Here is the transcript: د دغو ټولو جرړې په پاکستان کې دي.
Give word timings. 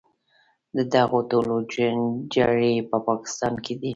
د 0.75 0.77
دغو 0.93 1.19
ټولو 1.31 1.55
جرړې 2.33 2.75
په 2.89 2.97
پاکستان 3.07 3.53
کې 3.65 3.73
دي. 3.81 3.89